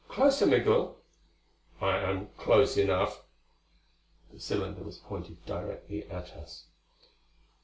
"Closer, 0.07 0.47
Migul." 0.47 0.97
"I 1.79 1.97
am 1.97 2.29
close 2.35 2.75
enough." 2.75 3.21
The 4.33 4.39
cylinder 4.39 4.81
was 4.81 4.97
pointed 4.97 5.45
directly 5.45 6.09
at 6.09 6.31
us. 6.31 6.65